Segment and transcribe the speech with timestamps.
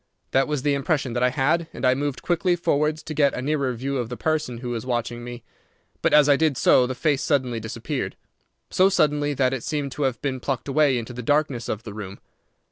[0.31, 3.41] That was the impression that I had, and I moved quickly forwards to get a
[3.43, 5.43] nearer view of the person who was watching me.
[6.01, 8.15] But as I did so the face suddenly disappeared,
[8.71, 11.93] so suddenly that it seemed to have been plucked away into the darkness of the
[11.93, 12.19] room.